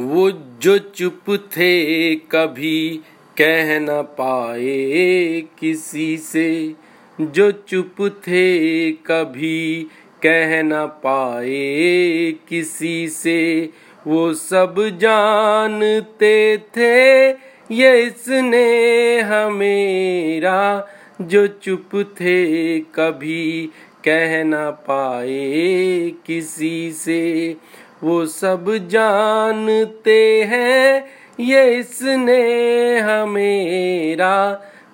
[0.00, 3.00] वो जो चुप थे कभी
[3.38, 6.74] कह न पाए किसी से।
[7.20, 9.86] जो चुप थे कभी
[10.22, 13.70] कह न पाए किसी से।
[14.06, 17.28] वो सब जानते थे,
[17.74, 20.88] ये इसने हमेरा।
[21.20, 23.70] जो चुप थे कभी
[24.04, 27.56] कह न पाए किसी से।
[28.04, 31.04] वो सब जानते हैं,
[31.40, 34.36] ये इसने हमेरा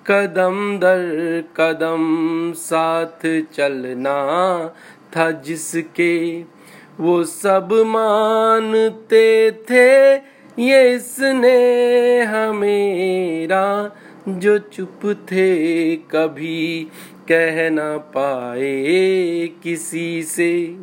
[0.07, 2.03] कदम दर कदम
[2.53, 4.17] साथ चलना
[5.17, 6.41] था जिसके।
[6.99, 10.13] वो सब मानते थे,
[10.61, 13.95] ये इसने हमेरा।
[14.27, 14.99] जो चुप
[15.31, 16.87] थे कभी
[17.31, 20.77] कह ना पाए किसी से।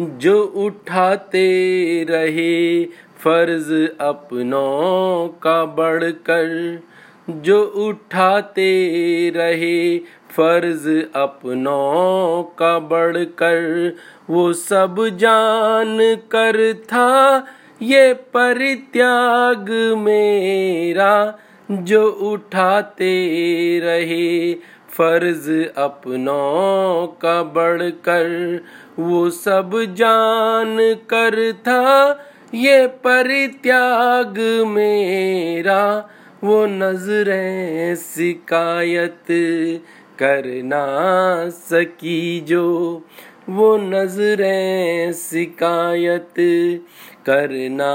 [0.00, 1.46] जो उठाते
[2.10, 6.80] रहे फ़र्ज़ अपनों का बढ़कर,
[7.30, 9.98] जो उठाते रहे
[10.30, 13.92] फ़र्ज़ अपनों का बढ़कर,
[14.30, 15.98] वो सब जान
[16.30, 17.46] कर था,
[17.82, 21.38] ये परित्याग मेरा,
[21.70, 23.14] जो उठाते
[23.82, 24.54] रहे
[24.98, 28.60] फ़र्ज़ अपनों का बढ़कर
[28.98, 32.20] वो सब जान कर था।
[32.54, 36.08] ये परित्याग मेरा,
[36.44, 39.24] वो नज़रें शिकायत
[40.18, 40.86] करना
[41.48, 43.02] सकी जो।
[43.48, 46.34] वो नज़रें शिकायत
[47.26, 47.94] करना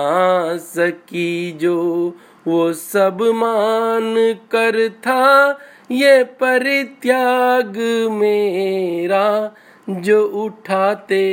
[0.58, 2.14] सकी जो।
[2.47, 5.58] वो सब मान कर था
[5.92, 7.78] ये परित्याग
[8.12, 9.56] मेरा,
[9.90, 11.23] जो उठाते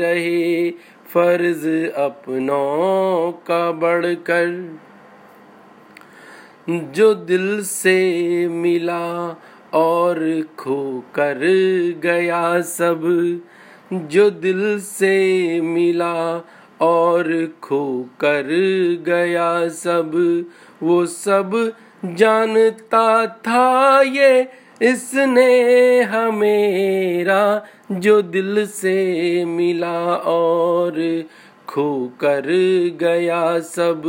[0.00, 0.70] रहे
[1.10, 4.78] फ़र्ज़ अपनों का बढ़कर।
[6.68, 9.36] जो दिल से मिला
[9.74, 11.38] और खो कर
[12.02, 13.02] गया सब,
[13.92, 16.44] जो दिल से मिला
[16.80, 18.46] और खो कर
[19.06, 20.12] गया सब,
[20.82, 21.72] वो सब
[22.04, 24.48] जानता था ये
[24.82, 31.24] इसने हमेरा, जो दिल से मिला और
[31.68, 32.46] खो कर
[33.00, 34.02] गया सब,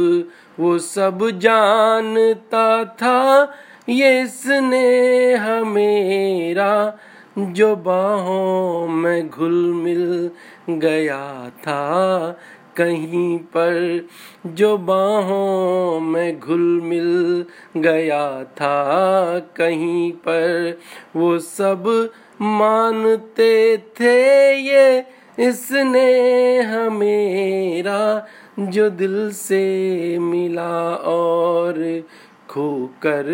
[0.59, 3.53] वो सब जानता था
[3.89, 6.97] ये इसने हमेरा,
[7.37, 10.31] जो बाहों में घुल मिल
[10.69, 12.37] गया था।
[12.77, 14.07] कहीं पर
[14.45, 17.45] जो बाहों में घुल मिल
[17.77, 20.79] गया था। कहीं पर
[21.15, 22.09] वो सब
[22.41, 25.05] मानते थे ये,
[25.39, 28.27] इसने हमेरा
[28.59, 32.03] जो दिल से मिला और
[32.49, 33.25] खो कर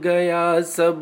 [0.00, 1.00] गया सब।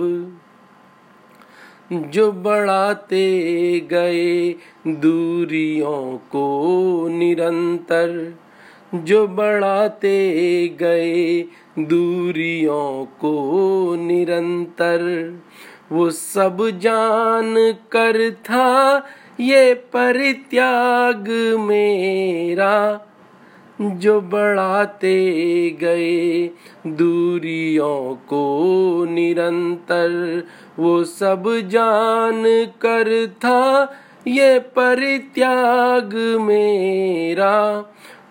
[1.92, 4.54] जो बढ़ाते गए
[4.86, 8.34] दूरियों को निरंतर,
[8.94, 11.40] जो बढ़ाते गए
[11.78, 15.32] दूरियों को निरंतर,
[15.92, 17.54] वो सब जान
[17.92, 19.06] कर था
[19.40, 21.28] ये परित्याग
[21.60, 23.06] मेरा।
[23.80, 26.50] जो बढ़ाते गए
[26.86, 30.42] दूरियों को निरंतर,
[30.78, 32.42] वो सब जान
[32.80, 33.92] कर था,
[34.26, 37.84] ये परित्याग मेरा।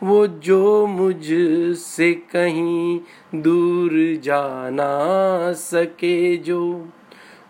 [0.03, 1.25] वो जो मुझ
[1.77, 2.99] से कहीं
[3.35, 4.99] दूर जाना
[5.53, 6.89] सके जो,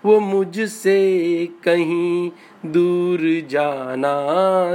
[0.05, 2.31] वो मुझसे कहीं
[2.65, 4.17] दूर जाना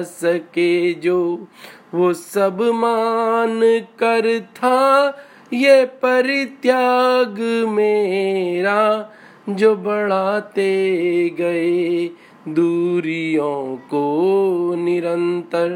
[0.03, 1.47] सके जो।
[1.95, 3.61] वो सब मान
[3.99, 5.07] कर था,
[5.53, 9.11] ये परित्याग मेरा,
[9.49, 12.11] जो बढ़ाते गए
[12.49, 15.71] दूरियों को निरंतर।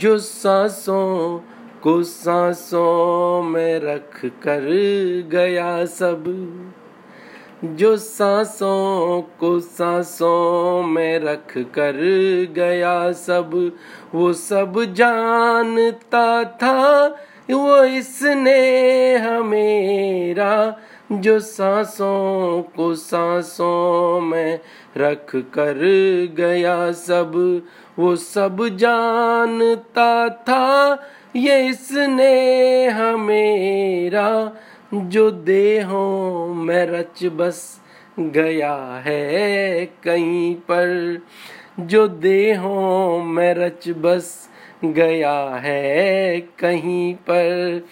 [0.00, 1.38] जो सांसों
[1.82, 4.68] को सांसों में रख कर
[5.30, 6.24] गया सब
[7.64, 11.96] जो सांसों को सांसों में रख कर
[12.56, 13.72] गया सब,
[14.14, 17.06] वो सब जानता था,
[17.50, 20.76] वो इसने हमेरा।
[21.12, 24.60] जो सांसों को सांसों में
[24.96, 25.78] रख कर
[26.36, 27.62] गया सब,
[27.98, 30.94] वो सब जानता था,
[31.36, 34.52] ये इसने हमेरा।
[34.94, 37.80] जो देहों में रच बस
[38.18, 41.18] गया है कहीं पर,
[41.80, 44.48] जो देहों में रच बस
[44.84, 47.82] गया है कहीं पर,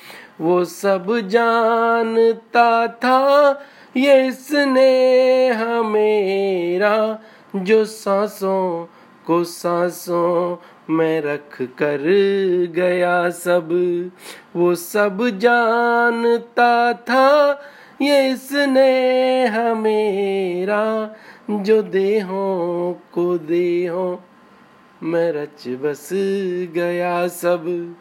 [0.41, 3.61] वो सब जानता था
[3.97, 7.19] ये स्नेह मेरा
[7.57, 8.87] जो सांसों
[9.31, 10.57] को सांसों
[10.91, 12.01] में रख कर
[12.75, 13.69] गया सब।
[14.57, 17.61] वो सब जानता था
[18.03, 21.15] ये इसने हमेरा,
[21.51, 24.17] जो देहों को देहों
[25.03, 26.09] में रच बस
[26.75, 27.95] गया सब।